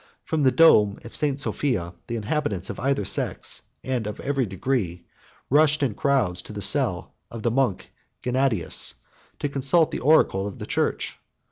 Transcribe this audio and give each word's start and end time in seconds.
From 0.23 0.41
the 0.41 0.51
dome 0.51 0.97
of 1.03 1.15
St. 1.15 1.39
Sophia 1.39 1.93
the 2.07 2.15
inhabitants 2.15 2.71
of 2.71 2.79
either 2.79 3.05
sex, 3.05 3.61
and 3.83 4.07
of 4.07 4.19
every 4.21 4.47
degree, 4.47 5.05
rushed 5.47 5.83
in 5.83 5.93
crowds 5.93 6.41
to 6.41 6.53
the 6.53 6.59
cell 6.63 7.13
of 7.29 7.43
the 7.43 7.51
monk 7.51 7.91
Gennadius, 8.23 8.93
34 9.33 9.37
to 9.41 9.49
consult 9.49 9.91
the 9.91 9.99
oracle 9.99 10.47
of 10.47 10.57
the 10.57 10.65
church. 10.65 11.19